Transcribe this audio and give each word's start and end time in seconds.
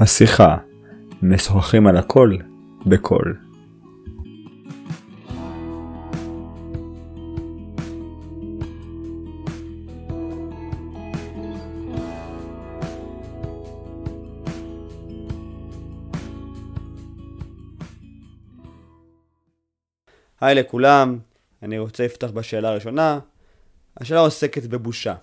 השיחה, 0.00 0.56
משוחחים 1.22 1.86
על 1.86 1.96
הכל, 1.96 2.36
בקול. 2.86 3.38
היי 20.40 20.54
לכולם, 20.54 21.18
אני 21.62 21.78
רוצה 21.78 22.04
לפתוח 22.04 22.30
בשאלה 22.30 22.68
הראשונה. 22.68 23.18
השאלה 23.96 24.20
עוסקת 24.20 24.66
בבושה. 24.66 25.14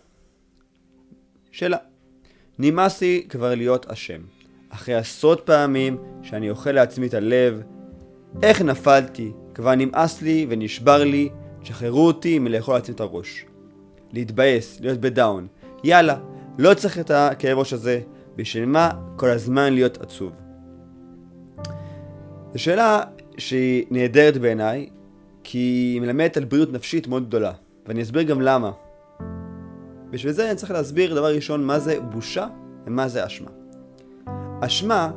שאלה, 1.51 1.77
נמאס 2.59 3.01
לי 3.01 3.25
כבר 3.29 3.55
להיות 3.55 3.85
אשם. 3.85 4.34
אחרי 4.75 4.95
עשרות 4.95 5.41
פעמים 5.45 5.97
שאני 6.21 6.49
אוכל 6.49 6.71
לעצמי 6.71 7.07
את 7.07 7.13
הלב, 7.13 7.61
איך 8.43 8.61
נפלתי? 8.61 9.31
כבר 9.53 9.75
נמאס 9.75 10.21
לי 10.21 10.45
ונשבר 10.49 11.03
לי, 11.03 11.29
שחררו 11.63 12.07
אותי 12.07 12.39
מלאכול 12.39 12.75
לעצמי 12.75 12.95
את 12.95 12.99
הראש. 12.99 13.45
להתבאס, 14.13 14.81
להיות 14.81 14.99
בדאון. 14.99 15.47
יאללה, 15.83 16.17
לא 16.57 16.73
צריך 16.73 16.99
את 16.99 17.11
הכאב 17.11 17.57
ראש 17.57 17.73
הזה, 17.73 18.01
בשביל 18.35 18.65
מה 18.65 18.91
כל 19.15 19.29
הזמן 19.29 19.73
להיות 19.73 20.01
עצוב? 20.01 20.31
זו 22.53 22.59
שאלה 22.59 23.03
שהיא 23.37 23.85
נהדרת 23.91 24.37
בעיניי, 24.37 24.89
כי 25.43 25.57
היא 25.57 26.01
מלמדת 26.01 26.37
על 26.37 26.45
בריאות 26.45 26.71
נפשית 26.71 27.07
מאוד 27.07 27.27
גדולה, 27.27 27.51
ואני 27.87 28.01
אסביר 28.01 28.23
גם 28.23 28.41
למה. 28.41 28.71
בשביל 30.09 30.33
זה 30.33 30.49
אני 30.49 30.55
צריך 30.55 30.71
להסביר 30.71 31.15
דבר 31.15 31.35
ראשון 31.35 31.63
מה 31.63 31.79
זה 31.79 31.99
בושה 31.99 32.47
ומה 32.85 33.07
זה 33.07 33.25
אשמה. 33.25 33.49
אשמה 34.65 35.11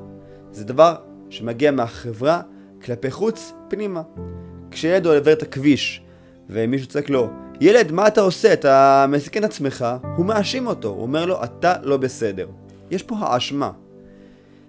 זה 0.53 0.65
דבר 0.65 0.95
שמגיע 1.31 1.71
מהחברה 1.71 2.41
כלפי 2.85 3.11
חוץ 3.11 3.53
פנימה. 3.69 4.03
כשילד 4.71 5.07
עובר 5.07 5.33
את 5.33 5.43
הכביש 5.43 6.03
ומישהו 6.51 6.89
צועק 6.89 7.11
לו, 7.11 7.29
ילד, 7.61 7.93
מה 7.93 8.09
אתה 8.09 8.21
עושה? 8.21 8.53
אתה 8.53 9.07
מסכן 9.09 9.45
את 9.45 9.51
עצמך, 9.51 9.87
הוא 10.17 10.27
מאשים 10.27 10.67
אותו, 10.67 10.89
הוא 10.89 11.03
אומר 11.03 11.27
לו, 11.27 11.45
אתה 11.45 11.75
לא 11.83 11.97
בסדר. 11.97 12.49
יש 12.91 13.03
פה 13.03 13.17
האשמה. 13.19 13.71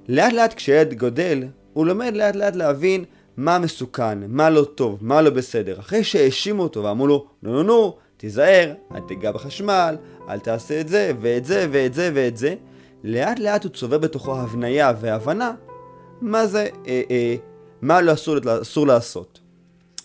לאט 0.07 0.33
לאט 0.33 0.53
כשילד 0.53 0.93
גודל, 0.93 1.43
הוא 1.73 1.85
לומד 1.85 2.13
לאט 2.15 2.35
לאט 2.35 2.55
להבין 2.55 3.05
מה 3.37 3.59
מסוכן, 3.59 4.17
מה 4.27 4.49
לא 4.49 4.63
טוב, 4.75 4.97
מה 5.01 5.21
לא 5.21 5.29
בסדר. 5.29 5.79
אחרי 5.79 6.03
שהאשימו 6.03 6.63
אותו 6.63 6.83
ואמרו 6.83 7.07
לו, 7.07 7.25
נו 7.43 7.51
נו 7.51 7.63
נו, 7.63 7.95
תיזהר, 8.17 8.73
אל 8.95 8.99
תיגע 8.99 9.31
בחשמל, 9.31 9.95
אל 10.29 10.39
תעשה 10.39 10.81
את 10.81 10.87
זה, 10.87 11.11
ואת 11.21 11.45
זה, 11.45 11.67
ואת 11.71 11.93
זה, 11.93 12.11
ואת 12.13 12.37
זה, 12.37 12.55
לאט 13.03 13.39
לאט 13.39 13.63
הוא 13.63 13.71
צובר 13.71 13.97
בתוכו 13.97 14.37
הבניה 14.37 14.93
והבנה 14.99 15.53
מה 16.21 16.47
זה, 16.47 16.67
אה, 16.87 17.01
אה, 17.11 17.35
מה 17.81 18.01
לא 18.01 18.13
אסור, 18.13 18.35
אסור 18.61 18.87
לעשות. 18.87 19.39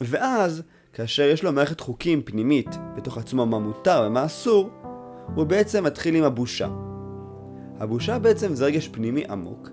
ואז, 0.00 0.62
כאשר 0.92 1.22
יש 1.22 1.42
לו 1.42 1.52
מערכת 1.52 1.80
חוקים 1.80 2.22
פנימית 2.22 2.76
בתוך 2.96 3.18
עצמו 3.18 3.46
מה 3.46 3.58
מותר 3.58 4.04
ומה 4.06 4.24
אסור, 4.24 4.70
הוא 5.34 5.44
בעצם 5.44 5.84
מתחיל 5.84 6.14
עם 6.14 6.24
הבושה. 6.24 6.68
הבושה 7.80 8.18
בעצם 8.18 8.54
זה 8.54 8.64
רגש 8.64 8.88
פנימי 8.88 9.24
עמוק, 9.28 9.68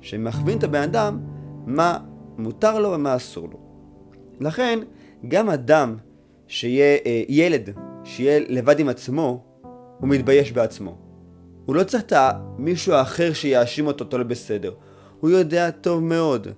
שמכווין 0.00 0.58
את 0.58 0.64
הבן 0.64 0.82
אדם 0.82 1.20
מה 1.66 1.98
מותר 2.38 2.78
לו 2.78 2.90
ומה 2.92 3.16
אסור 3.16 3.48
לו. 3.48 3.58
לכן, 4.40 4.78
גם 5.28 5.50
אדם 5.50 5.96
שיהיה 6.48 6.96
אה, 7.06 7.22
ילד, 7.28 7.70
שיהיה 8.04 8.40
לבד 8.48 8.80
עם 8.80 8.88
עצמו, 8.88 9.44
הוא 10.00 10.08
מתבייש 10.08 10.52
בעצמו. 10.52 11.05
הוא 11.66 11.76
לא 11.76 11.84
צריך 11.84 12.02
את 12.02 12.12
מישהו 12.58 12.92
האחר 12.92 13.32
שיאשים 13.32 13.86
אותו 13.86 14.04
אותו 14.04 14.18
לא 14.18 14.24
בסדר. 14.24 14.74
הוא 15.20 15.30
יודע 15.30 15.70
טוב 15.70 16.02
מאוד. 16.02 16.48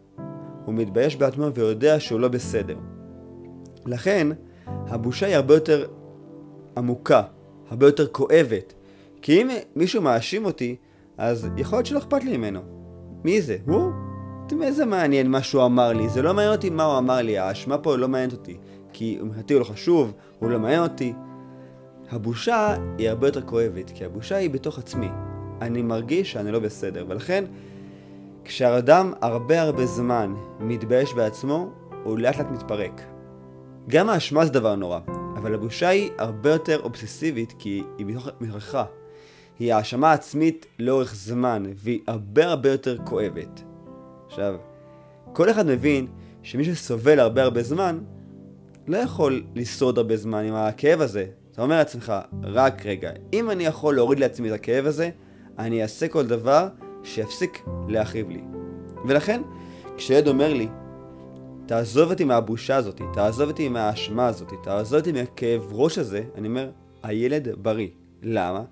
הוא 0.64 0.74
מתבייש 0.74 1.16
בעצמו 1.16 1.54
ויודע 1.54 2.00
שהוא 2.00 2.20
לא 2.20 2.28
בסדר. 2.28 2.76
לכן, 3.86 4.28
הבושה 4.66 5.26
היא 5.26 5.36
הרבה 5.36 5.54
יותר 5.54 5.86
עמוקה, 6.76 7.22
הרבה 7.70 7.86
יותר 7.86 8.06
כואבת. 8.06 8.74
כי 9.22 9.42
אם 9.42 9.48
מישהו 9.76 10.02
מאשים 10.02 10.44
אותי, 10.44 10.76
אז 11.18 11.48
יכול 11.56 11.76
להיות 11.76 11.86
שלא 11.86 11.98
אכפת 11.98 12.24
לי 12.24 12.36
ממנו. 12.36 12.60
מי 13.24 13.42
זה? 13.42 13.56
הוא? 13.66 13.92
איזה 14.62 14.84
מעניין 14.86 15.30
מה 15.30 15.42
שהוא 15.42 15.64
אמר 15.64 15.92
לי, 15.92 16.08
זה 16.08 16.22
לא 16.22 16.34
מעניין 16.34 16.52
אותי 16.52 16.70
מה 16.70 16.84
הוא 16.84 16.98
אמר 16.98 17.22
לי, 17.22 17.38
האשמה 17.38 17.78
פה 17.78 17.96
לא 17.96 18.08
מעניינת 18.08 18.32
אותי. 18.32 18.56
כי 18.92 19.18
מבחינתי 19.22 19.54
הוא 19.54 19.60
לא 19.60 19.64
חשוב, 19.64 20.12
הוא 20.38 20.50
לא 20.50 20.58
מעניין 20.58 20.82
אותי. 20.82 21.12
הבושה 22.10 22.76
היא 22.98 23.08
הרבה 23.08 23.26
יותר 23.26 23.42
כואבת, 23.42 23.90
כי 23.94 24.04
הבושה 24.04 24.36
היא 24.36 24.50
בתוך 24.50 24.78
עצמי. 24.78 25.08
אני 25.60 25.82
מרגיש 25.82 26.32
שאני 26.32 26.52
לא 26.52 26.58
בסדר, 26.58 27.04
ולכן 27.08 27.44
כשהאדם 28.44 29.12
הרבה 29.20 29.62
הרבה 29.62 29.86
זמן 29.86 30.34
מתבייש 30.60 31.14
בעצמו, 31.14 31.70
הוא 32.04 32.18
לאט 32.18 32.36
לאט 32.36 32.46
מתפרק. 32.50 33.02
גם 33.88 34.08
האשמה 34.08 34.46
זה 34.46 34.52
דבר 34.52 34.74
נורא, 34.74 34.98
אבל 35.36 35.54
הבושה 35.54 35.88
היא 35.88 36.10
הרבה 36.18 36.50
יותר 36.50 36.80
אובססיבית 36.82 37.54
כי 37.58 37.82
היא 37.98 38.06
מתוכך. 38.40 38.84
היא 39.58 39.74
האשמה 39.74 40.12
עצמית 40.12 40.66
לאורך 40.78 41.14
זמן, 41.14 41.62
והיא 41.76 42.00
הרבה 42.06 42.46
הרבה 42.46 42.70
יותר 42.70 42.96
כואבת. 43.04 43.62
עכשיו, 44.26 44.54
כל 45.32 45.50
אחד 45.50 45.66
מבין 45.66 46.06
שמי 46.42 46.64
שסובל 46.64 47.20
הרבה 47.20 47.42
הרבה 47.42 47.62
זמן, 47.62 47.98
לא 48.86 48.96
יכול 48.96 49.44
לשרוד 49.54 49.98
הרבה 49.98 50.16
זמן 50.16 50.44
עם 50.44 50.54
הכאב 50.54 51.00
הזה. 51.00 51.26
אתה 51.58 51.64
אומר 51.64 51.76
לעצמך, 51.76 52.12
רק 52.42 52.86
רגע, 52.86 53.10
אם 53.32 53.50
אני 53.50 53.64
יכול 53.64 53.94
להוריד 53.94 54.18
לעצמי 54.18 54.48
את 54.48 54.54
הכאב 54.54 54.86
הזה, 54.86 55.10
אני 55.58 55.82
אעשה 55.82 56.08
כל 56.08 56.26
דבר 56.26 56.68
שיפסיק 57.04 57.64
להכאיב 57.88 58.30
לי. 58.30 58.42
ולכן, 59.08 59.42
כשילד 59.96 60.28
אומר 60.28 60.54
לי, 60.54 60.68
תעזוב 61.66 62.10
אותי 62.10 62.24
מהבושה 62.24 62.76
הזאת, 62.76 63.00
תעזוב 63.12 63.48
אותי 63.48 63.68
מהאשמה 63.68 64.26
הזאת, 64.26 64.52
תעזוב 64.62 64.98
אותי 64.98 65.12
מהכאב 65.12 65.68
ראש 65.72 65.98
הזה, 65.98 66.24
אני 66.34 66.48
אומר, 66.48 66.70
הילד 67.02 67.48
בריא. 67.62 67.88
למה? 68.22 68.64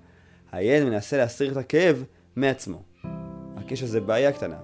הילד 0.51 0.89
מנסה 0.89 1.17
להסיר 1.17 1.51
את 1.51 1.57
הכאב 1.57 2.03
מעצמו. 2.35 2.83
רק 3.57 3.71
יש 3.71 3.83
לזה 3.83 4.01
בעיה 4.01 4.31
קטנה. 4.31 4.57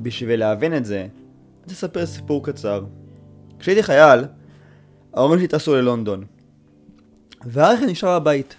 בשביל 0.00 0.40
להבין 0.40 0.76
את 0.76 0.84
זה, 0.84 1.06
אני 1.64 1.72
אספר 1.72 2.06
סיפור 2.06 2.44
קצר. 2.44 2.84
כשהייתי 3.60 3.82
חייל, 3.82 4.24
ההורים 5.14 5.38
שלי 5.38 5.48
טסו 5.48 5.74
ללונדון. 5.74 6.24
והרכב 7.44 7.84
נשאר 7.84 8.18
בבית. 8.18 8.54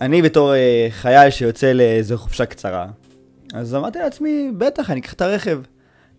אני 0.00 0.22
בתור 0.22 0.52
uh, 0.52 0.92
חייל 0.92 1.30
שיוצא 1.30 1.72
לאיזו 1.72 2.18
חופשה 2.18 2.46
קצרה, 2.46 2.86
אז 3.54 3.74
אמרתי 3.74 3.98
לעצמי, 3.98 4.50
בטח, 4.58 4.90
אני 4.90 5.00
אקח 5.00 5.12
את 5.12 5.20
הרכב. 5.20 5.60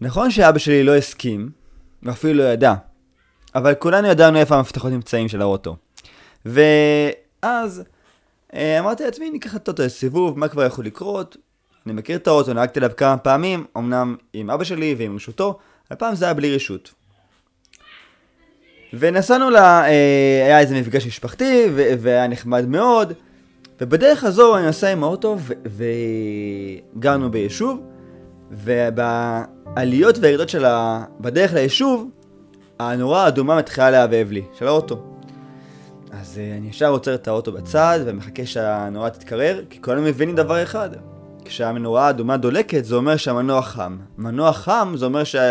נכון 0.01 0.31
שאבא 0.31 0.59
שלי 0.59 0.83
לא 0.83 0.95
הסכים, 0.95 1.49
ואפילו 2.03 2.33
לא 2.33 2.43
ידע, 2.43 2.73
אבל 3.55 3.73
כולנו 3.73 4.07
ידענו 4.07 4.37
איפה 4.37 4.55
המפתחות 4.55 4.91
נמצאים 4.91 5.27
של 5.27 5.41
האוטו. 5.41 5.75
ואז 6.45 7.83
uh, 8.51 8.55
אמרתי 8.79 9.03
לעצמי, 9.03 9.29
ניקח 9.29 9.55
את 9.55 9.67
האוטו 9.67 9.83
לסיבוב, 9.83 10.39
מה 10.39 10.47
כבר 10.47 10.63
יכול 10.63 10.85
לקרות? 10.85 11.37
אני 11.85 11.93
מכיר 11.93 12.17
את 12.17 12.27
האוטו, 12.27 12.53
נהגתי 12.53 12.79
עליו 12.79 12.91
כמה 12.97 13.17
פעמים, 13.17 13.65
אמנם 13.77 14.15
עם 14.33 14.49
אבא 14.49 14.63
שלי 14.63 14.95
ועם 14.97 15.15
רשותו, 15.15 15.59
הפעם 15.91 16.15
זה 16.15 16.25
היה 16.25 16.33
בלי 16.33 16.55
רשות. 16.55 16.93
ונסענו 18.93 19.49
ל... 19.49 19.55
אה, 19.55 19.85
היה 20.45 20.59
איזה 20.59 20.79
מפגש 20.79 21.07
משפחתי, 21.07 21.67
והיה 21.99 22.27
נחמד 22.27 22.67
מאוד, 22.67 23.13
ובדרך 23.81 24.23
הזו 24.23 24.57
אני 24.57 24.67
נסע 24.67 24.91
עם 24.91 25.03
האוטו, 25.03 25.37
וגרנו 26.95 27.31
ביישוב, 27.31 27.81
ובעליות 28.51 30.17
והירידות 30.21 30.49
של 30.49 30.65
ה... 30.65 31.03
בדרך 31.19 31.53
ליישוב, 31.53 32.09
הנורה 32.79 33.23
האדומה 33.23 33.57
מתחילה 33.57 33.91
להבהב 33.91 34.31
לי, 34.31 34.43
של 34.53 34.67
האוטו. 34.67 35.03
אז 36.11 36.39
אה, 36.39 36.57
אני 36.57 36.69
ישר 36.69 36.89
עוצר 36.89 37.15
את 37.15 37.27
האוטו 37.27 37.51
בצד, 37.51 37.99
ומחכה 38.05 38.45
שהנורה 38.45 39.09
תתקרר, 39.09 39.61
כי 39.69 39.81
כולנו 39.81 40.01
מבינים 40.01 40.35
דבר 40.35 40.63
אחד. 40.63 40.89
כשהמנורה 41.45 42.07
האדומה 42.07 42.37
דולקת, 42.37 42.85
זה 42.85 42.95
אומר 42.95 43.17
שהמנוע 43.17 43.61
חם. 43.61 43.97
מנוע 44.17 44.53
חם, 44.53 44.93
זה 44.97 45.05
אומר 45.05 45.23
שהוא 45.23 45.41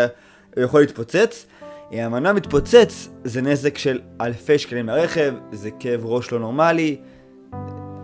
יכול 0.57 0.81
להתפוצץ. 0.81 1.45
אם 1.91 1.99
המנוע 1.99 2.33
מתפוצץ, 2.33 3.09
זה 3.23 3.41
נזק 3.41 3.77
של 3.77 3.99
אלפי 4.21 4.59
שקלים 4.59 4.87
לרכב, 4.87 5.33
זה 5.51 5.69
כאב 5.79 6.05
ראש 6.05 6.31
לא 6.31 6.39
נורמלי. 6.39 6.97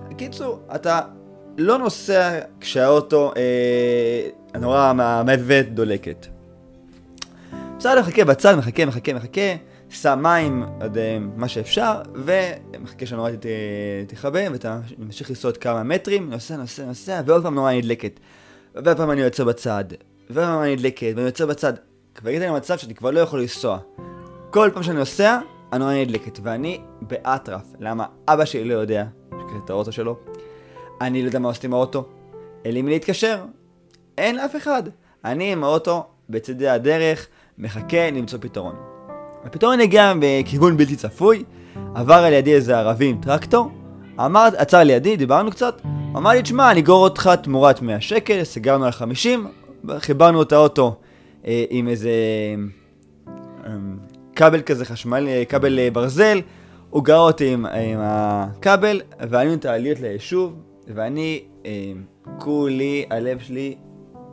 בקיצור, 0.09 0.59
אתה 0.75 1.01
לא 1.57 1.77
נוסע 1.77 2.39
כשהאוטו, 2.59 3.33
אה, 3.37 4.29
הנורה 4.53 4.89
המהבהבת 4.89 5.65
דולקת. 5.65 6.27
בסדר, 7.77 8.01
מחכה 8.01 8.25
בצד, 8.25 8.55
מחכה, 8.55 8.85
מחכה, 8.85 9.13
מחכה, 9.13 9.55
שם 9.89 10.19
מים 10.23 10.63
עד 10.79 10.97
אה, 10.97 11.17
מה 11.35 11.47
שאפשר, 11.47 12.01
ומחכה 12.15 13.05
שהנורה 13.05 13.31
תכבה, 14.07 14.39
ואתה 14.51 14.79
ממשיך 14.97 15.29
לנסוע 15.29 15.51
עוד 15.51 15.57
כמה 15.57 15.83
מטרים, 15.83 16.29
נוסע, 16.29 16.57
נוסע, 16.57 16.85
נוסע, 16.85 17.21
ועוד 17.25 17.43
פעם 17.43 17.55
נורה 17.55 17.77
נדלקת. 17.77 18.19
ועוד 18.75 18.97
פעם 18.97 19.11
אני 19.11 19.21
יוצא 19.21 19.43
בצד, 19.43 19.85
ועוד 20.29 20.47
פעם 20.47 20.61
אני 20.61 20.75
נדלקת, 20.75 21.13
ואני 21.15 21.25
יוצא 21.25 21.45
בצד. 21.45 21.73
כבר 22.23 22.31
הגעתי 22.31 22.47
למצב 22.47 22.77
שאני 22.77 22.95
כבר 22.95 23.11
לא 23.11 23.19
יכול 23.19 23.41
לנסוע. 23.41 23.77
כל 24.49 24.69
פעם 24.73 24.83
שאני 24.83 24.97
נוסע, 24.97 25.39
הנורה 25.71 26.01
נדלקת, 26.01 26.39
ואני 26.43 26.81
באטרף. 27.01 27.61
למה? 27.79 28.05
אבא 28.27 28.45
שלי 28.45 28.65
לא 28.65 28.73
יודע 28.73 29.05
שקראת 29.29 29.65
את 29.65 29.69
האוטו 29.69 29.91
שלו. 29.91 30.17
אני 31.01 31.21
לא 31.21 31.27
יודע 31.27 31.39
מה 31.39 31.47
עושים 31.47 31.69
עם 31.69 31.73
האוטו. 31.73 32.05
אין 32.65 32.73
לי 32.73 32.81
מי 32.81 32.91
להתקשר. 32.91 33.43
אין 34.17 34.39
אף 34.39 34.55
אחד. 34.55 34.83
אני 35.25 35.51
עם 35.51 35.63
האוטו 35.63 36.05
בצדי 36.29 36.67
הדרך, 36.67 37.27
מחכה 37.57 38.11
למצוא 38.11 38.39
פתרון. 38.41 38.75
הפתרון 39.43 39.79
הגיע 39.79 40.13
בכיוון 40.19 40.77
בלתי 40.77 40.95
צפוי, 40.95 41.43
עבר 41.95 42.13
על 42.13 42.33
ידי 42.33 42.53
איזה 42.53 42.77
ערבי 42.77 43.09
עם 43.09 43.21
טרקטור, 43.21 43.71
אמר, 44.19 44.47
עצר 44.57 44.83
לידי, 44.83 45.17
דיברנו 45.17 45.51
קצת, 45.51 45.81
אמר 46.17 46.31
לי, 46.31 46.41
תשמע, 46.41 46.71
אני 46.71 46.79
אגור 46.79 47.03
אותך 47.03 47.31
תמורת 47.43 47.81
100 47.81 48.01
שקל, 48.01 48.43
סגרנו 48.43 48.85
על 48.85 48.91
50, 48.91 49.47
חיברנו 49.99 50.41
את 50.41 50.51
האוטו 50.51 50.95
אה, 51.47 51.65
עם 51.69 51.87
איזה 51.87 52.11
אה, 53.65 53.71
כבל 54.35 54.61
כזה 54.61 54.85
חשמל, 54.85 55.27
אה, 55.27 55.43
כבל 55.49 55.79
אה, 55.79 55.91
ברזל, 55.91 56.41
הוא 56.89 57.03
גרר 57.03 57.19
אותי 57.19 57.53
עם, 57.53 57.65
עם 57.65 57.99
הכבל, 58.01 59.01
ועלינו 59.19 59.53
את 59.53 59.65
ליישוב, 60.01 60.53
ואני, 60.87 61.43
אה, 61.65 61.91
כולי, 62.39 63.05
הלב 63.09 63.39
שלי, 63.39 63.75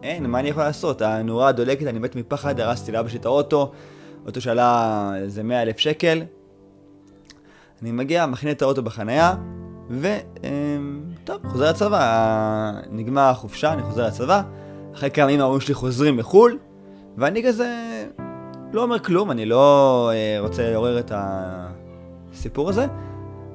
אין, 0.02 0.26
מה 0.26 0.40
אני 0.40 0.48
יכול 0.48 0.62
לעשות? 0.62 1.02
הנורה 1.02 1.52
דולקת, 1.52 1.86
אני 1.86 1.98
מת 1.98 2.16
מפחד, 2.16 2.60
הרסתי 2.60 2.92
לאבא 2.92 3.08
שלי 3.08 3.18
את 3.18 3.24
האוטו, 3.24 3.72
אוטו 4.26 4.40
שעלה 4.40 5.12
איזה 5.16 5.42
100 5.42 5.62
אלף 5.62 5.78
שקל. 5.78 6.22
אני 7.82 7.92
מגיע, 7.92 8.26
מכין 8.26 8.50
את 8.50 8.62
האוטו 8.62 8.82
בחנייה, 8.82 9.34
וטוב, 9.90 11.36
חוזר 11.48 11.70
לצבא, 11.70 12.72
נגמר 12.90 13.22
החופשה, 13.22 13.72
אני 13.72 13.82
חוזר 13.82 14.06
לצבא, 14.06 14.42
אחרי 14.94 15.10
כמה 15.10 15.30
ימים 15.30 15.40
ההורים 15.40 15.60
שלי 15.60 15.74
חוזרים 15.74 16.16
מחו"ל, 16.16 16.58
ואני 17.20 17.42
כזה 17.42 17.68
לא 18.72 18.82
אומר 18.82 18.98
כלום, 18.98 19.30
אני 19.30 19.46
לא 19.46 20.10
אה, 20.12 20.40
רוצה 20.40 20.70
לעורר 20.70 20.98
את 20.98 21.12
הסיפור 21.14 22.68
הזה. 22.68 22.86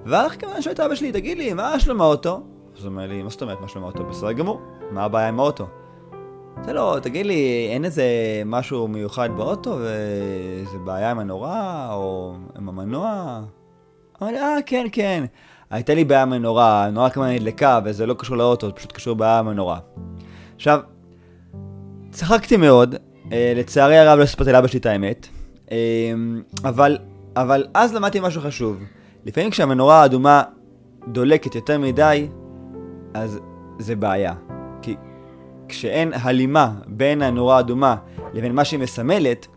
ואז 0.06 0.32
כמובן 0.32 0.62
שואל 0.62 0.74
את 0.74 0.80
אבא 0.80 0.96
שלי, 0.96 1.12
תגיד 1.12 1.38
לי, 1.38 1.54
מה 1.54 1.80
שלום 1.80 2.02
האוטו? 2.02 2.42
אז 2.78 2.86
הוא 2.86 2.92
אומר 2.92 3.08
לי, 3.08 3.24
מה 3.24 3.30
זאת 3.30 3.42
אומרת, 3.42 3.62
מה 3.62 3.68
שלום 3.68 3.84
האוטו? 3.84 4.04
בסדר 4.04 4.32
גמור, 4.32 4.62
מה 4.92 5.04
הבעיה 5.04 5.28
עם 5.28 5.40
האוטו? 5.40 5.68
זה 6.66 6.74
לא, 6.74 6.98
תגיד 7.02 7.26
לי, 7.26 7.68
אין 7.72 7.86
איזה 7.86 8.04
משהו 8.46 8.88
מיוחד 8.88 9.30
באוטו 9.38 9.78
ואיזה 9.82 10.78
בעיה 10.78 11.12
עם 11.12 11.20
הנורה 11.20 11.90
או 11.94 12.36
עם 12.58 12.70
המנוע? 12.70 13.42
אמר 14.22 14.32
לי, 14.32 14.40
אה, 14.40 14.58
כן, 14.66 14.86
כן. 14.92 15.26
הייתה 15.70 15.96
לי 15.96 16.06
בעיה 16.06 16.22
עם 16.22 16.34
הנורה, 16.34 16.86
הנורה 16.86 17.10
כמובן 17.10 17.30
נדלקה 17.30 17.80
וזה 17.86 18.06
לא 18.06 18.14
קשור 18.14 18.38
לאוטו, 18.38 18.68
זה 18.68 18.74
פשוט 18.74 18.92
קשור 18.92 19.16
בעיה 19.16 19.40
עם 19.40 19.48
הנורה. 19.48 19.80
עכשיו, 20.56 20.80
צחקתי 22.12 22.58
מאוד, 22.58 22.96
לצערי 23.32 23.98
הרב 23.98 24.20
לא 24.20 24.26
סיפרתי 24.26 24.52
לאבא 24.52 24.68
שלי 24.68 24.80
את 24.80 24.86
האמת, 24.86 25.28
אה, 25.72 25.78
אבל, 26.64 26.98
אבל 27.36 27.68
אז 27.74 27.94
למדתי 27.94 28.20
משהו 28.20 28.42
חשוב. 28.42 28.84
לפעמים 29.26 29.50
כשהמנורה 29.50 30.02
האדומה 30.02 30.44
דולקת 31.08 31.56
יותר 31.56 31.80
מדי, 31.80 32.28
אז 33.14 33.40
זה 33.80 33.96
בעיה. 33.96 34.34
כי 34.82 34.96
כשאין 35.70 36.14
הלימה 36.14 36.72
בין 36.88 37.22
הנורה 37.22 37.58
האדומה 37.58 37.96
לבין 38.34 38.52
מה 38.52 38.66
שהיא 38.66 38.80
מסמלת, 38.80 39.48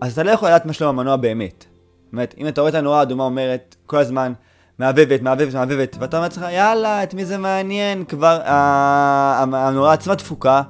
אז 0.00 0.12
אתה 0.12 0.22
לא 0.22 0.30
יכול 0.30 0.48
לדעת 0.48 0.66
מה 0.66 0.72
שלום 0.72 0.98
המנוע 0.98 1.16
באמת. 1.16 1.64
זאת 2.04 2.12
אומרת, 2.12 2.34
אם 2.38 2.48
אתה 2.48 2.60
רואה 2.60 2.70
את 2.70 2.74
הנורה 2.74 2.98
האדומה 2.98 3.24
אומרת 3.24 3.76
כל 3.86 3.98
הזמן, 3.98 4.32
מהבהבת, 4.78 5.22
מהבהבת, 5.22 5.54
מהבהבת, 5.54 5.96
ואתה 6.00 6.16
אומר 6.16 6.26
לעצמך, 6.26 6.46
יאללה, 6.50 7.02
את 7.02 7.14
מי 7.14 7.24
זה 7.24 7.38
מעניין, 7.38 8.04
כבר 8.04 8.40
הנורה 8.44 9.92
עצמה 9.92 10.16
תפוקה, 10.16 10.62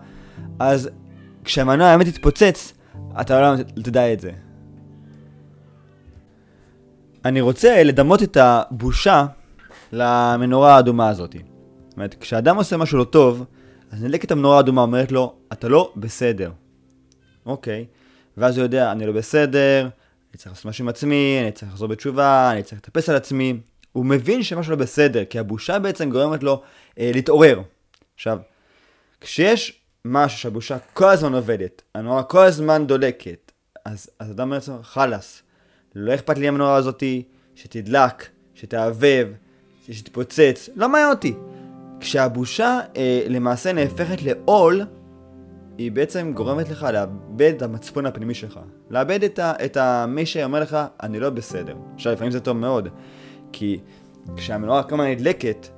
אז 0.58 0.90
כשהמנוע 1.44 1.87
האמת 1.87 2.06
יתפוצץ, 2.06 2.73
אתה 3.21 3.41
לא 3.41 3.62
תדע 3.83 4.12
את 4.12 4.21
זה. 4.21 4.31
אני 7.25 7.41
רוצה 7.41 7.83
לדמות 7.83 8.23
את 8.23 8.37
הבושה 8.37 9.27
למנורה 9.93 10.77
האדומה 10.77 11.09
הזאת. 11.09 11.33
זאת 11.33 11.97
אומרת, 11.97 12.15
כשאדם 12.21 12.56
עושה 12.56 12.77
משהו 12.77 12.99
לא 12.99 13.05
טוב, 13.05 13.44
אז 13.91 14.03
נדלקת 14.03 14.31
המנורה 14.31 14.56
האדומה 14.56 14.83
אומרת 14.83 15.12
לו, 15.12 15.35
אתה 15.53 15.69
לא 15.69 15.93
בסדר. 15.97 16.50
אוקיי. 17.47 17.87
ואז 18.37 18.56
הוא 18.56 18.62
יודע, 18.62 18.93
אני 18.93 19.06
לא 19.06 19.12
בסדר, 19.12 19.88
אני 20.31 20.38
צריך 20.38 20.53
לעשות 20.53 20.67
משהו 20.67 20.85
עם 20.85 20.88
עצמי, 20.88 21.38
אני 21.43 21.53
צריך 21.53 21.73
לחזור 21.73 21.88
בתשובה, 21.88 22.50
אני 22.53 22.62
צריך 22.62 22.81
לטפס 22.81 23.09
על 23.09 23.17
עצמי. 23.17 23.61
הוא 23.93 24.05
מבין 24.06 24.43
שמשהו 24.43 24.71
לא 24.71 24.77
בסדר, 24.77 25.25
כי 25.25 25.38
הבושה 25.38 25.79
בעצם 25.79 26.11
גורמת 26.11 26.43
לו 26.43 26.62
אה, 26.99 27.11
להתעורר. 27.15 27.61
עכשיו, 28.15 28.38
כשיש 29.21 29.81
משהו 30.04 30.38
שהבושה 30.38 30.76
כל 30.93 31.08
הזמן 31.08 31.34
עובדת, 31.34 31.82
הנורה 31.94 32.22
כל 32.22 32.44
הזמן 32.44 32.87
דולקת, 32.87 33.52
אז, 33.84 34.10
אז 34.19 34.31
אדם 34.31 34.40
אומר 34.40 34.56
לעצמו, 34.56 34.78
חלאס, 34.82 35.43
לא 35.94 36.14
אכפת 36.14 36.38
לי 36.38 36.49
המנורה 36.49 36.76
הזאתי, 36.76 37.22
שתדלק, 37.54 38.28
שתעבב, 38.54 39.28
שתתפוצץ, 39.90 40.69
לא 40.76 40.88
מעניין 40.88 41.10
אותי. 41.10 41.34
כשהבושה 42.00 42.81
אה, 42.96 43.22
למעשה 43.28 43.72
נהפכת 43.72 44.22
לעול, 44.22 44.82
היא 45.78 45.93
בעצם 45.93 46.32
גורמת 46.34 46.69
לך 46.70 46.87
לאבד 46.93 47.52
את 47.56 47.62
המצפון 47.62 48.06
הפנימי 48.06 48.34
שלך. 48.34 48.60
לאבד 48.90 49.25
את, 49.25 49.38
ה, 49.38 49.52
את 49.64 49.76
ה, 49.76 50.06
מי 50.08 50.26
שאומר 50.26 50.60
לך, 50.60 50.78
אני 51.02 51.20
לא 51.20 51.31
בסדר. 51.31 51.76
עכשיו, 51.94 52.12
לפעמים 52.12 52.32
זה 52.32 52.40
טוב 52.40 52.56
מאוד, 52.56 52.88
כי 53.52 53.81
כשהמנורה 54.37 54.82
כמה 54.82 55.10
נדלקת, 55.10 55.69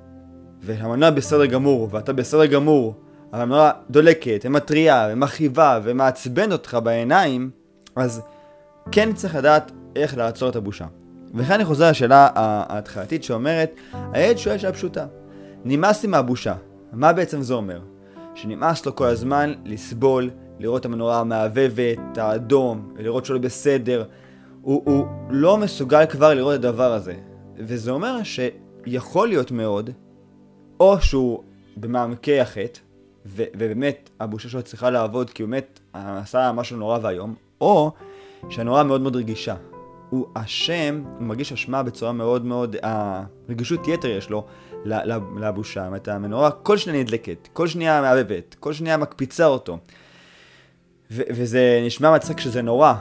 והמנוע 0.60 1.10
בסדר 1.10 1.46
גמור, 1.46 1.88
ואתה 1.90 2.12
בסדר 2.12 2.46
גמור, 2.46 3.03
אבל 3.34 3.42
המנורה 3.42 3.70
דולקת, 3.90 4.40
ומתריעה, 4.44 5.08
ומכאיבה, 5.12 5.81
ומעצבן 5.82 6.52
אותך 6.52 6.78
בעיניים, 6.84 7.50
אז 7.96 8.22
כן 8.92 9.12
צריך 9.12 9.34
לדעת 9.34 9.72
איך 9.96 10.16
לעצור 10.16 10.48
את 10.48 10.56
הבושה. 10.56 10.86
וכאן 11.34 11.52
אני 11.52 11.64
חוזר 11.64 11.90
לשאלה 11.90 12.28
ההתחלתית 12.34 13.25
שאומרת, 13.25 13.75
הילד 14.12 14.38
שואל 14.38 14.58
שאלה 14.58 14.72
פשוטה. 14.72 15.06
נמאס 15.64 16.02
לי 16.02 16.08
מהבושה. 16.08 16.54
מה 16.92 17.12
בעצם 17.12 17.42
זה 17.42 17.54
אומר? 17.54 17.81
שנמאס 18.34 18.86
לו 18.86 18.96
כל 18.96 19.06
הזמן 19.06 19.52
לסבול, 19.64 20.31
לראות 20.58 20.81
את 20.81 20.86
המנורה 20.86 21.20
המהבהבת, 21.20 21.98
את 22.12 22.19
האדום, 22.19 22.94
לראות 22.98 23.25
שלא 23.25 23.38
בסדר. 23.38 24.04
הוא, 24.62 24.82
הוא 24.84 25.06
לא 25.31 25.58
מסוגל 25.58 26.06
כבר 26.06 26.34
לראות 26.34 26.54
את 26.54 26.64
הדבר 26.64 26.92
הזה. 26.92 27.14
וזה 27.56 27.90
אומר 27.90 28.16
שיכול 28.22 29.28
להיות 29.28 29.50
מאוד, 29.50 29.90
או 30.81 31.00
שהוא 31.00 31.42
במעמקי 31.76 32.40
החטא, 32.40 32.81
ובאמת 33.26 34.10
הבושה 34.20 34.48
שלו 34.48 34.62
צריכה 34.62 34.90
לעבוד 34.90 35.30
כי 35.30 35.42
הוא 35.42 35.50
באמת 35.50 35.80
עשה 35.92 36.52
משהו 36.52 36.76
נורא 36.76 36.98
ואיום, 37.02 37.34
או 37.60 37.92
שהנורה 38.48 38.84
מאוד 38.84 39.00
מאוד 39.00 39.16
רגישה. 39.16 39.54
הוא 40.10 40.26
אשם, 40.34 41.02
הוא 41.19 41.26
מרגיש 41.26 41.52
אשמה 41.52 41.82
בצורה 41.82 42.12
מאוד 42.12 42.44
מאוד, 42.44 42.76
הרגישות 42.82 43.88
יתר 43.88 44.08
יש 44.08 44.31
לו 44.31 44.44
לבושה. 45.40 45.81
זאת 45.81 45.86
אומרת, 45.86 46.08
המנורה 46.08 46.50
כל 46.50 46.76
שנייה 46.76 47.02
נדלקת, 47.02 47.48
כל 47.52 47.66
שנייה 47.66 48.00
מעבבת, 48.00 48.56
כל 48.60 48.72
שנייה 48.72 48.96
מקפיצה 48.96 49.46
אותו. 49.46 49.78
ו- 51.10 51.22
וזה 51.31 51.82
נשמע 51.86 52.14
מצחיק 52.14 52.40
שזה 52.40 52.62
נורא, 52.62 52.94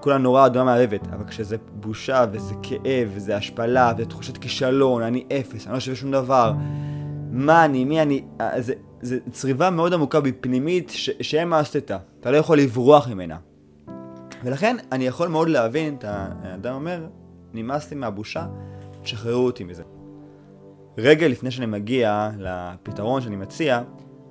כולה 0.00 0.18
נורא 0.18 0.46
אדומה 0.46 0.64
מערבת, 0.64 1.00
אבל 1.12 1.24
כשזה 1.28 1.56
בושה 1.72 2.24
וזה 2.32 2.54
כאב 2.62 3.10
וזה 3.14 3.36
השפלה 3.36 3.92
ותחושת 3.98 4.36
כישלון, 4.36 5.02
אני 5.02 5.24
אפס, 5.40 5.66
אני 5.66 5.74
לא 5.74 5.80
שווה 5.80 5.96
שום 5.96 6.10
דבר, 6.10 6.52
מה 7.30 7.64
אני, 7.64 7.84
מי 7.84 8.02
אני, 8.02 8.24
אה, 8.40 8.60
זה, 8.60 8.74
זה 9.02 9.18
צריבה 9.32 9.70
מאוד 9.70 9.92
עמוקה 9.94 10.20
בפנימית 10.20 10.90
ש- 10.90 11.10
שאין 11.20 11.48
מה 11.48 11.58
לעשות 11.58 11.76
איתה, 11.76 11.98
אתה 12.20 12.30
לא 12.30 12.36
יכול 12.36 12.58
לברוח 12.58 13.08
ממנה. 13.08 13.36
ולכן 14.44 14.76
אני 14.92 15.06
יכול 15.06 15.28
מאוד 15.28 15.48
להבין 15.48 15.94
את 15.94 16.04
האדם 16.04 16.74
אומר, 16.74 17.06
נמאס 17.54 17.90
לי 17.90 17.96
מהבושה, 17.96 18.46
תשחררו 19.02 19.44
אותי 19.44 19.64
מזה. 19.64 19.82
רגע 20.98 21.28
לפני 21.28 21.50
שאני 21.50 21.66
מגיע 21.66 22.30
לפתרון 22.38 23.20
שאני 23.20 23.36
מציע, 23.36 23.82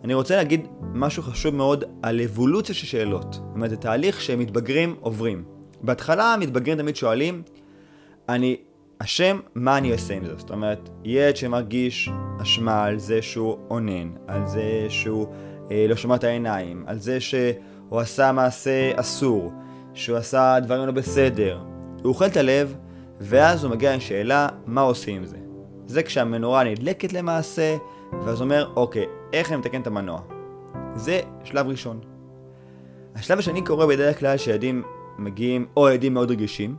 אני 0.03 0.13
רוצה 0.13 0.35
להגיד 0.35 0.67
משהו 0.81 1.23
חשוב 1.23 1.55
מאוד 1.55 1.83
על 2.01 2.21
אבולוציה 2.21 2.75
של 2.75 2.87
שאלות. 2.87 3.33
זאת 3.33 3.43
אומרת, 3.55 3.69
זה 3.69 3.77
תהליך 3.77 4.21
שמתבגרים 4.21 4.95
עוברים. 4.99 5.43
בהתחלה 5.81 6.33
המתבגרים 6.33 6.77
תמיד 6.77 6.95
שואלים, 6.95 7.41
אני 8.29 8.57
אשם, 9.03 9.39
מה 9.55 9.77
אני 9.77 9.91
עושה 9.91 10.13
עם 10.13 10.25
זה? 10.25 10.35
זאת 10.37 10.51
אומרת, 10.51 10.89
ילד 11.03 11.35
שמרגיש 11.35 12.09
אשמה 12.41 12.83
על 12.83 12.99
זה 12.99 13.21
שהוא 13.21 13.57
אונן, 13.69 14.11
על 14.27 14.47
זה 14.47 14.85
שהוא 14.89 15.27
אה, 15.71 15.85
לא 15.89 15.95
שומע 15.95 16.15
את 16.15 16.23
העיניים, 16.23 16.83
על 16.87 16.99
זה 16.99 17.19
שהוא 17.19 17.99
עשה 17.99 18.31
מעשה 18.31 18.91
אסור, 18.95 19.53
שהוא 19.93 20.17
עשה 20.17 20.59
דברים 20.63 20.85
לא 20.85 20.91
בסדר. 20.91 21.59
הוא 22.03 22.09
אוכל 22.09 22.25
את 22.25 22.37
הלב, 22.37 22.75
ואז 23.19 23.63
הוא 23.63 23.71
מגיע 23.71 23.93
עם 23.93 23.99
שאלה, 23.99 24.47
מה 24.65 24.81
עושים 24.81 25.15
עם 25.15 25.25
זה? 25.25 25.37
זה 25.85 26.03
כשהמנורה 26.03 26.63
נדלקת 26.63 27.13
למעשה, 27.13 27.77
ואז 28.25 28.41
אומר, 28.41 28.71
אוקיי, 28.75 29.05
איך 29.33 29.51
אני 29.51 29.57
מתקן 29.57 29.81
את 29.81 29.87
המנוע? 29.87 30.21
זה 30.95 31.19
שלב 31.43 31.67
ראשון. 31.67 31.99
השלב 33.15 33.39
השני 33.39 33.61
קורה 33.61 33.87
בדרך 33.87 34.19
כלל 34.19 34.37
שילדים 34.37 34.83
מגיעים, 35.17 35.67
או 35.77 35.89
ילדים 35.89 36.13
מאוד 36.13 36.31
רגישים, 36.31 36.75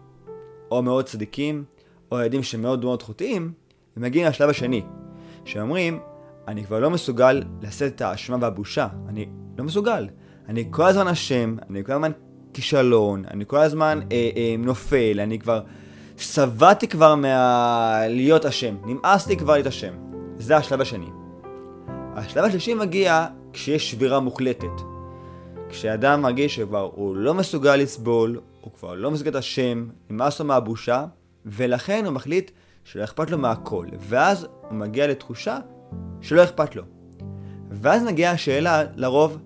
או 0.71 0.83
מאוד 0.83 1.05
צדיקים, 1.05 1.65
או 2.11 2.21
ילדים 2.21 2.43
שמאוד 2.43 2.85
מאוד 2.85 3.03
חוטאים, 3.03 3.53
הם 3.97 4.03
מגיעים 4.03 4.27
לשלב 4.27 4.51
השני, 4.51 4.83
שאומרים, 5.45 6.01
אני 6.49 6.65
כבר 6.65 6.81
לא 6.81 6.91
מסוגל 6.91 7.43
לשאת 7.63 7.95
את 7.95 8.01
האשמה 8.01 8.37
והבושה, 8.41 8.89
אני 9.09 9.29
לא 9.59 9.65
מסוגל. 9.65 10.09
אני 10.49 10.65
כל 10.71 10.85
הזמן 10.85 11.09
אשם, 11.09 11.57
אני 11.71 11.85
כל 11.85 11.93
הזמן 11.93 12.13
כישלון, 12.53 13.25
אני 13.31 13.45
כל 13.47 13.57
הזמן 13.57 14.01
אה, 14.13 14.31
אה, 14.37 14.55
נופל, 14.59 15.21
אני 15.21 15.39
כבר 15.39 15.63
שבעתי 16.17 16.89
כבר 16.89 17.15
מה... 17.15 18.01
להיות 18.09 18.47
אשם, 18.47 18.77
נמאס 18.85 19.29
לי 19.29 19.37
כבר 19.37 19.53
להיות 19.53 19.67
אשם. 19.67 19.93
זה 20.39 20.57
השלב 20.57 20.81
השני. 20.81 21.11
השלב 22.15 22.45
השלישי 22.45 22.75
מגיע 22.75 23.27
כשיש 23.53 23.91
שבירה 23.91 24.21
מוחלטת. 24.21 24.83
כשאדם 25.69 26.23
מרגיש 26.23 26.57
שכבר 26.57 26.91
הוא 26.95 27.17
לא 27.17 27.35
מסוגל 27.35 27.77
לסבול, 27.77 28.41
הוא 28.61 28.73
כבר 28.73 28.95
לא 28.95 29.11
מסוגל 29.11 29.31
את 29.31 29.35
השם, 29.35 29.87
נמאס 30.11 30.41
לו 30.41 30.47
מהבושה, 30.47 31.05
ולכן 31.47 32.05
הוא 32.05 32.15
מחליט 32.15 32.51
שלא 32.85 33.05
אכפת 33.05 33.31
לו 33.31 33.39
מהכל. 33.39 33.87
ואז 33.99 34.47
הוא 34.69 34.73
מגיע 34.73 35.07
לתחושה 35.07 35.59
שלא 36.21 36.45
אכפת 36.45 36.77
לו. 36.77 36.83
ואז 37.71 38.03
מגיעה 38.03 38.33
השאלה, 38.33 38.83
לרוב, 38.97 39.39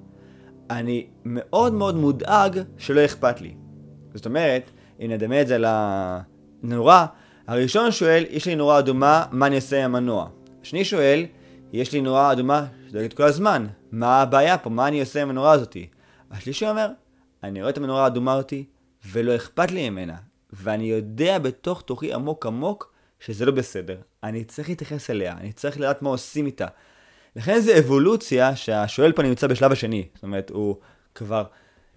אני 0.71 1.07
מאוד 1.25 1.73
מאוד 1.73 1.95
מודאג 1.95 2.61
שלא 2.79 3.05
אכפת 3.05 3.41
לי. 3.41 3.55
זאת 4.15 4.27
אומרת, 4.27 4.71
אם 5.01 5.11
נדמה 5.11 5.41
את 5.41 5.47
זה 5.47 5.59
לנורה, 5.59 7.07
הראשון 7.47 7.93
שואל, 7.93 8.25
יש 8.31 8.47
לי 8.47 8.55
נורה 8.55 8.79
אדומה, 8.79 9.25
מה 9.31 9.47
אני 9.47 9.57
אעשה 9.57 9.85
עם 9.85 9.95
המנוע? 9.95 10.29
השני 10.63 10.85
שואל, 10.85 11.27
יש 11.73 11.93
לי 11.93 12.01
נורה 12.01 12.33
אדומה 12.33 12.67
שדואגת 12.89 13.13
כל 13.13 13.23
הזמן, 13.23 13.67
מה 13.93 14.23
הבעיה 14.23 14.59
פה, 14.59 14.71
מה 14.71 14.89
אני 14.89 15.01
עושה 15.01 15.23
עם 15.23 15.31
הנורה 15.31 15.53
הזאתי? 15.53 15.89
השלישי 16.31 16.69
אומר, 16.69 16.89
אני 17.43 17.61
רואה 17.61 17.71
את 17.71 17.79
המנורה 17.79 18.05
האדומה 18.05 18.35
אותי, 18.35 18.65
ולא 19.13 19.37
אכפת 19.37 19.71
לי 19.71 19.91
ממנה, 19.91 20.17
ואני 20.63 20.85
יודע 20.85 21.39
בתוך 21.39 21.83
תוכי 21.83 22.13
עמוק 22.13 22.47
עמוק 22.47 22.93
שזה 23.21 23.47
לא 23.47 23.53
בסדר. 23.53 23.97
אני 24.23 24.45
צריך 24.45 24.69
להתייחס 24.69 25.11
אליה, 25.11 25.33
אני 25.33 25.53
צריך 25.53 25.79
לדעת 25.79 26.03
מה 26.03 26.11
עושים 26.11 26.47
איתה. 26.47 26.67
לכן 27.37 27.61
זה 27.61 27.79
אבולוציה 27.79 28.57
שהשואל 28.57 29.13
פה 29.13 29.23
נמצא 29.23 29.47
בשלב 29.47 29.73
השני. 29.73 30.09
זאת 30.15 30.23
אומרת, 30.23 30.51
הוא 30.51 30.77
כבר 31.15 31.45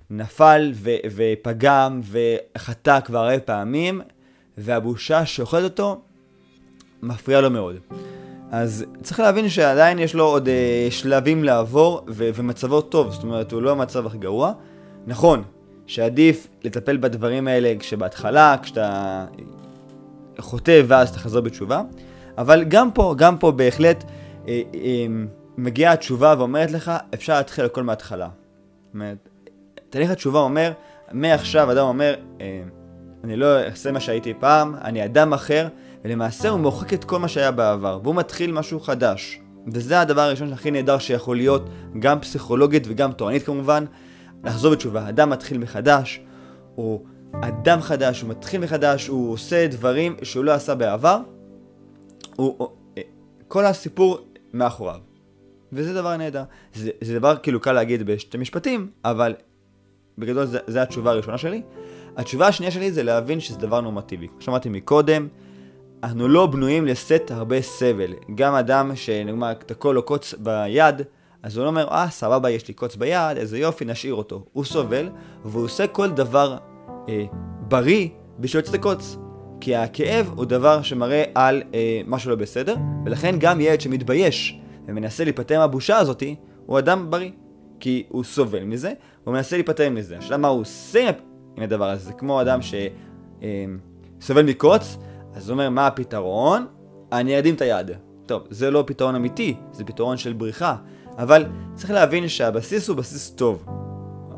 נפל 0.10 0.72
ו- 0.76 0.96
ופגם 1.16 2.02
וחטא 2.04 3.00
כבר 3.00 3.20
הרבה 3.20 3.40
פעמים, 3.40 4.02
והבושה 4.58 5.26
שאוכלת 5.26 5.64
אותו 5.64 6.02
מפריעה 7.02 7.42
לו 7.42 7.50
מאוד. 7.50 7.76
אז 8.52 8.86
צריך 9.04 9.20
להבין 9.20 9.50
שעדיין 9.50 10.00
יש 10.00 10.16
לו 10.16 10.24
עוד 10.24 10.48
אה, 10.48 10.88
שלבים 10.90 11.44
לעבור 11.44 12.06
ו- 12.10 12.30
ומצבו 12.34 12.82
טוב, 12.82 13.12
זאת 13.12 13.24
אומרת 13.24 13.52
הוא 13.52 13.62
לא 13.62 13.72
המצב 13.72 14.06
הכי 14.06 14.18
גרוע. 14.18 14.54
נכון, 15.08 15.44
שעדיף 15.88 16.48
לטפל 16.64 16.98
בדברים 16.98 17.48
האלה 17.48 17.74
כשבהתחלה, 17.80 18.56
כשאתה 18.62 19.26
חוטא 20.40 20.82
ואז 20.88 21.10
אתה 21.10 21.20
חזר 21.20 21.42
בתשובה, 21.42 21.82
אבל 22.38 22.64
גם 22.64 22.92
פה, 22.92 23.16
גם 23.18 23.38
פה 23.38 23.52
בהחלט 23.52 24.04
אה, 24.48 24.62
אה, 24.76 25.06
מגיעה 25.58 25.94
התשובה 25.94 26.36
ואומרת 26.38 26.72
לך, 26.72 26.92
אפשר 27.14 27.38
להתחיל 27.38 27.66
הכל 27.66 27.84
מההתחלה. 27.84 28.30
זאת 28.86 28.94
אומרת, 28.94 29.30
תהליך 29.90 30.12
התשובה 30.12 30.40
אומר, 30.40 30.72
מעכשיו 31.12 31.72
אדם 31.72 31.86
אומר, 31.86 32.16
אה, 32.42 32.62
אני 33.24 33.36
לא 33.36 33.60
אעשה 33.60 33.92
מה 33.92 34.00
שהייתי 34.00 34.34
פעם, 34.40 34.76
אני 34.82 35.06
אדם 35.06 35.34
אחר, 35.34 35.68
ולמעשה 36.04 36.50
הוא 36.50 36.60
מוחק 36.60 36.94
את 36.94 37.04
כל 37.04 37.20
מה 37.20 37.28
שהיה 37.28 37.52
בעבר, 37.52 38.00
והוא 38.04 38.16
מתחיל 38.16 38.52
משהו 38.52 38.80
חדש. 38.80 39.40
וזה 39.68 40.02
הדבר 40.02 40.22
הראשון 40.22 40.54
הכי 40.54 40.72
נהדר 40.72 40.98
שיכול 40.98 41.38
להיות, 41.38 41.70
גם 42.00 42.20
פסיכולוגית 42.20 42.84
וגם 42.88 43.12
תורנית 43.12 43.44
כמובן, 43.44 43.86
לחזור 44.44 44.72
בתשובה. 44.72 45.10
אדם 45.10 45.30
מתחיל 45.30 45.58
מחדש, 45.58 46.22
הוא 46.76 47.06
אדם 47.42 47.82
חדש, 47.82 48.22
הוא 48.22 48.30
מתחיל 48.30 48.62
מחדש, 48.62 49.08
הוא 49.08 49.34
עושה 49.34 49.68
דברים 49.68 50.16
שהוא 50.24 50.46
לא 50.46 50.52
עשה 50.52 50.76
בעבר. 50.76 51.20
הוא, 52.36 52.56
הוא, 52.58 52.68
כל 53.48 53.66
הסיפור 53.66 54.20
מאחוריו. 54.54 55.00
וזה 55.74 55.94
דבר 55.94 56.18
נהדר. 56.18 56.44
זה, 56.74 56.92
זה 57.02 57.20
דבר 57.20 57.36
כאילו 57.38 57.60
קל 57.60 57.72
להגיד 57.72 58.04
בשתי 58.04 58.38
משפטים, 58.38 58.90
אבל 59.06 59.36
בגדול 60.18 60.46
זה 60.68 60.82
התשובה 60.82 61.12
הראשונה 61.12 61.38
שלי. 61.38 61.62
התשובה 62.18 62.48
השנייה 62.48 62.72
שלי 62.72 62.92
זה 62.92 63.04
להבין 63.04 63.40
שזה 63.40 63.58
דבר 63.58 63.82
נורמטיבי. 63.82 64.28
כמו 64.28 64.42
שאמרתי 64.42 64.70
מקודם, 64.70 65.28
אנחנו 66.04 66.28
לא 66.28 66.46
בנויים 66.46 66.86
לשאת 66.86 67.32
הרבה 67.32 67.62
סבל. 67.62 68.14
גם 68.36 68.54
אדם 68.54 68.96
שנגמר 68.96 69.54
תקוע 69.54 69.94
לו 69.94 70.04
קוץ 70.04 70.34
ביד, 70.34 71.02
אז 71.44 71.58
הוא 71.58 71.64
לא 71.64 71.70
אומר, 71.70 71.88
אה, 71.92 72.10
סבבה, 72.10 72.50
יש 72.50 72.68
לי 72.68 72.74
קוץ 72.74 72.96
ביד, 72.96 73.38
איזה 73.38 73.58
יופי, 73.58 73.86
נשאיר 73.86 74.14
אותו. 74.14 74.46
הוא 74.54 74.66
סובל, 74.66 75.10
והוא 75.46 75.64
עושה 75.64 75.88
כל 75.88 76.10
דבר 76.10 76.58
אה, 77.10 77.26
בריא 77.68 78.08
בשביל 78.40 78.64
לצאת 78.64 78.76
הקוץ. 78.76 79.18
כי 79.62 79.76
הכאב 79.76 80.32
הוא 80.36 80.46
דבר 80.46 80.82
שמראה 80.82 81.24
על 81.36 81.64
אה, 81.74 82.02
משהו 82.08 82.30
לא 82.30 82.36
בסדר, 82.36 82.76
ולכן 83.06 83.36
גם 83.40 83.62
ילד 83.62 83.82
שמתבייש 83.82 84.60
ומנסה 84.88 85.24
להיפטר 85.24 85.60
מהבושה 85.60 85.98
הזאתי, 85.98 86.36
הוא 86.66 86.80
אדם 86.80 87.10
בריא. 87.10 87.32
כי 87.80 88.04
הוא 88.10 88.24
סובל 88.24 88.64
מזה, 88.64 88.94
הוא 89.24 89.34
מנסה 89.34 89.56
להיפטר 89.56 89.90
מזה. 89.90 90.18
השאלה 90.18 90.38
מה 90.38 90.48
הוא 90.48 90.62
עושה 90.62 91.10
עם 91.58 91.64
הדבר 91.64 91.90
הזה, 91.90 92.06
זה 92.06 92.14
כמו 92.14 92.42
אדם 92.42 92.60
שסובל 92.62 94.42
אה, 94.42 94.44
מקוץ, 94.44 94.98
אז 95.34 95.50
הוא 95.50 95.54
אומר, 95.54 95.70
מה 95.70 95.88
הפתרון? 95.88 96.66
אני 97.12 97.40
אדים 97.40 97.56
את 97.56 97.62
היד. 97.62 97.92
טוב, 98.26 98.44
זה 98.50 98.72
לא 98.72 98.84
פתרון 98.88 99.16
אמיתי, 99.16 99.56
זה 99.72 99.84
פתרון 99.84 100.18
של 100.18 100.34
בריחה. 100.34 100.76
אבל 101.18 101.46
צריך 101.76 101.92
להבין 101.92 102.28
שהבסיס 102.28 102.88
הוא 102.88 102.98
בסיס 102.98 103.30
טוב. 103.30 103.66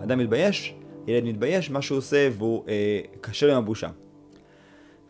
אדם 0.04 0.20
מתבייש, 0.20 0.76
ילד 1.08 1.24
מתבייש, 1.24 1.72
מה 1.72 1.82
שהוא 1.82 1.98
עושה 1.98 2.30
והוא 2.38 2.64
אה, 2.68 3.00
קשה 3.22 3.46
לו 3.46 3.52
עם 3.52 3.58
הבושה. 3.58 3.88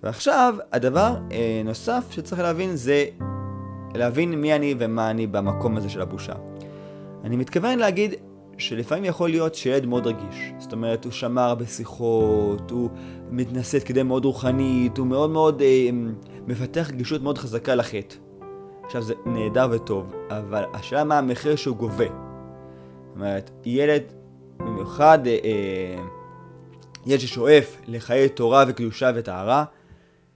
ועכשיו, 0.04 0.56
הדבר 0.72 1.16
אה, 1.32 1.62
נוסף 1.66 2.06
שצריך 2.12 2.42
להבין 2.42 2.76
זה 2.76 3.06
להבין 3.96 4.32
מי 4.42 4.56
אני 4.56 4.76
ומה 4.80 5.12
אני 5.12 5.28
במקום 5.28 5.78
הזה 5.78 5.90
של 5.90 6.02
הבושה. 6.02 6.34
אני 7.24 7.36
מתכוון 7.36 7.80
להגיד 7.80 8.14
שלפעמים 8.58 9.06
יכול 9.06 9.30
להיות 9.30 9.56
שילד 9.56 9.86
מאוד 9.86 10.08
רגיש. 10.08 10.52
זאת 10.60 10.74
אומרת, 10.74 11.06
הוא 11.06 11.12
שמע 11.12 11.46
הרבה 11.46 11.66
שיחות, 11.66 12.72
הוא 12.72 12.90
מתנשא 13.32 13.80
כדי 13.80 14.04
מאוד 14.04 14.26
רוחנית, 14.26 14.98
הוא 14.98 15.08
מאוד 15.08 15.30
מאוד 15.30 15.62
אה, 15.62 15.90
מפתח 16.48 16.90
רגישות 16.90 17.22
מאוד 17.22 17.38
חזקה 17.38 17.76
לחטא. 17.76 18.16
עכשיו 18.90 19.02
זה 19.02 19.14
נהדר 19.26 19.68
וטוב, 19.72 20.14
אבל 20.30 20.64
השאלה 20.74 21.04
מה 21.04 21.18
המחיר 21.18 21.56
שהוא 21.56 21.78
גובה. 21.78 22.06
זאת 22.06 23.16
אומרת, 23.16 23.52
ילד, 23.66 24.04
במיוחד 24.58 25.28
אה, 25.28 25.38
אה, 25.44 26.04
ילד 27.06 27.20
ששואף 27.20 27.78
לחיי 27.88 28.30
תורה 28.30 28.66
וקדושה 28.68 29.12
וטהרה, 29.16 29.64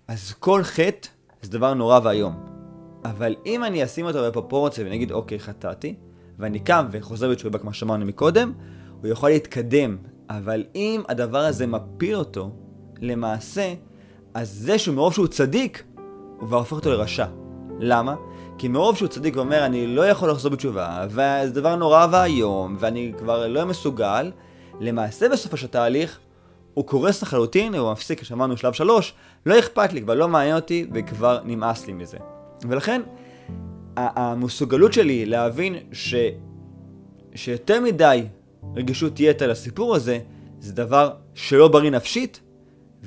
אז 0.07 0.33
כל 0.39 0.63
חטא 0.63 1.07
זה 1.41 1.51
דבר 1.51 1.73
נורא 1.73 1.99
ואיום. 2.03 2.35
אבל 3.05 3.35
אם 3.45 3.63
אני 3.63 3.83
אשים 3.83 4.05
אותו 4.05 4.23
בפרופורציה 4.23 4.85
ונגיד, 4.85 5.11
אוקיי, 5.11 5.39
חטאתי, 5.39 5.95
ואני 6.39 6.59
קם 6.59 6.85
וחוזר 6.91 7.31
בתשובה 7.31 7.59
כמו 7.59 7.73
שאמרנו 7.73 8.05
מקודם, 8.05 8.53
הוא 9.01 9.07
יכול 9.07 9.29
להתקדם. 9.29 9.97
אבל 10.29 10.63
אם 10.75 11.01
הדבר 11.09 11.39
הזה 11.39 11.67
מפיל 11.67 12.15
אותו, 12.15 12.51
למעשה, 13.01 13.73
אז 14.33 14.49
זה 14.49 14.77
שמרוב 14.77 15.13
שהוא 15.13 15.27
צדיק, 15.27 15.83
הוא 16.39 16.47
כבר 16.47 16.57
הופך 16.57 16.73
אותו 16.73 16.91
לרשע. 16.91 17.42
למה? 17.79 18.15
כי 18.57 18.67
מרוב 18.67 18.97
שהוא 18.97 19.07
צדיק 19.07 19.35
ואומר, 19.35 19.65
אני 19.65 19.87
לא 19.87 20.07
יכול 20.07 20.29
לחזור 20.29 20.51
בתשובה, 20.51 21.05
וזה 21.09 21.51
דבר 21.53 21.75
נורא 21.75 22.07
ואיום, 22.11 22.75
ואני 22.79 23.13
כבר 23.17 23.47
לא 23.47 23.65
מסוגל, 23.65 24.31
למעשה 24.79 25.29
בסופו 25.29 25.57
של 25.57 25.67
תהליך, 25.67 26.19
הוא 26.73 26.85
קורס 26.85 27.21
לחלוטין, 27.21 27.75
הוא 27.75 27.91
מפסיק, 27.91 28.23
שמענו 28.23 28.57
שלב 28.57 28.73
שלוש, 28.73 29.13
לא 29.45 29.59
אכפת 29.59 29.93
לי, 29.93 30.01
כבר 30.01 30.13
לא 30.13 30.27
מעניין 30.27 30.55
אותי, 30.55 30.87
וכבר 30.93 31.39
נמאס 31.43 31.87
לי 31.87 31.93
מזה. 31.93 32.17
ולכן, 32.69 33.01
המסוגלות 33.97 34.93
שלי 34.93 35.25
להבין 35.25 35.75
ש... 35.91 36.15
שיותר 37.35 37.81
מדי 37.81 38.23
רגישות 38.75 39.19
יתר 39.19 39.47
לסיפור 39.47 39.95
הזה, 39.95 40.19
זה 40.59 40.73
דבר 40.73 41.13
שלא 41.33 41.67
בריא 41.67 41.91
נפשית 41.91 42.39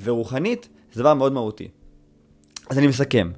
ורוחנית, 0.03 0.69
זה 0.93 1.01
דבר 1.01 1.13
מאוד 1.13 1.33
מהותי. 1.33 1.67
אז 2.69 2.77
אני 2.77 2.87
מסכם. 2.87 3.31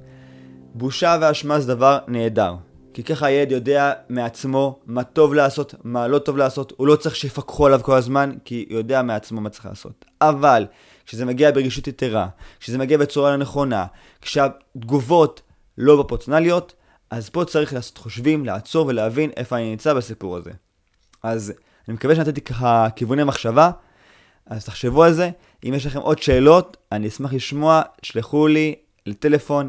בושה 0.74 1.18
ואשמה 1.20 1.60
זה 1.60 1.74
דבר 1.74 1.98
נהדר. 2.08 2.54
כי 2.94 3.02
ככה 3.02 3.26
הילד 3.26 3.52
יודע 3.52 3.92
מעצמו 4.08 4.80
מה 4.86 5.04
טוב 5.04 5.34
לעשות, 5.34 5.74
מה 5.84 6.08
לא 6.08 6.18
טוב 6.18 6.36
לעשות, 6.36 6.72
הוא 6.76 6.86
לא 6.86 6.96
צריך 6.96 7.16
שיפקחו 7.16 7.66
עליו 7.66 7.80
כל 7.82 7.94
הזמן, 7.94 8.32
כי 8.44 8.66
הוא 8.70 8.78
יודע 8.78 9.02
מעצמו 9.02 9.40
מה 9.40 9.50
צריך 9.50 9.66
לעשות. 9.66 10.04
אבל, 10.20 10.66
כשזה 11.06 11.24
מגיע 11.24 11.50
ברגישות 11.50 11.88
יתרה, 11.88 12.28
כשזה 12.60 12.78
מגיע 12.78 12.98
בצורה 12.98 13.30
לא 13.30 13.36
נכונה, 13.36 13.86
כשהתגובות 14.20 15.42
לא 15.78 16.02
בפרוצונליות, 16.02 16.74
אז 17.10 17.28
פה 17.28 17.44
צריך 17.44 17.74
לעשות 17.74 17.98
חושבים, 17.98 18.44
לעצור 18.44 18.86
ולהבין 18.86 19.30
איפה 19.36 19.56
אני 19.56 19.70
נמצא 19.70 19.94
בסיפור 19.94 20.36
הזה. 20.36 20.50
אז 21.22 21.52
אני 21.88 21.94
מקווה 21.94 22.14
שנתתי 22.14 22.40
ככה 22.40 22.86
כיווני 22.96 23.24
מחשבה, 23.24 23.70
אז 24.46 24.64
תחשבו 24.64 25.04
על 25.04 25.12
זה. 25.12 25.30
אם 25.64 25.74
יש 25.74 25.86
לכם 25.86 25.98
עוד 25.98 26.22
שאלות, 26.22 26.76
אני 26.92 27.08
אשמח 27.08 27.32
לשמוע, 27.32 27.82
שלחו 28.02 28.46
לי 28.46 28.74
לטלפון 29.06 29.68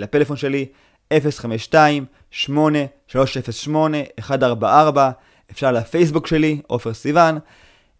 לפלאפון 0.00 0.36
שלי 0.36 0.66
052-8308-144, 1.14 1.16
אפשר 5.50 5.72
לפייסבוק 5.72 6.26
שלי, 6.26 6.60
עופר 6.66 6.94
סיוון, 6.94 7.38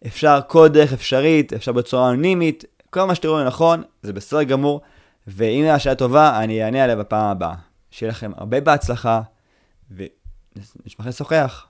אפשר 0.07 0.39
כל 0.47 0.67
דרך 0.67 0.93
אפשרית, 0.93 1.53
אפשר 1.53 1.71
בצורה 1.71 2.09
אנונימית, 2.09 2.65
כל 2.89 3.03
מה 3.03 3.15
שתראו 3.15 3.39
לנכון, 3.39 3.83
זה 4.01 4.13
בסדר 4.13 4.43
גמור, 4.43 4.81
ואם 5.27 5.65
השעה 5.65 5.95
טובה, 5.95 6.39
אני 6.43 6.63
אענה 6.63 6.83
עליה 6.83 6.95
בפעם 6.95 7.25
הבאה. 7.25 7.55
שיהיה 7.91 8.11
לכם 8.11 8.31
הרבה 8.37 8.61
בהצלחה, 8.61 9.21
ונשמח 9.91 11.07
לשוחח. 11.07 11.65